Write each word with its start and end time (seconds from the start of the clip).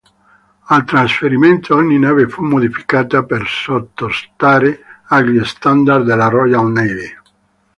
Al 0.75 0.83
trasferimento, 0.87 1.75
ogni 1.75 1.99
nave 1.99 2.27
fu 2.27 2.41
modificata 2.41 3.21
per 3.21 3.45
sottostare 3.45 4.79
agli 5.09 5.45
standard 5.45 6.05
della 6.05 6.27
Royal 6.27 6.71
Navy. 6.71 7.15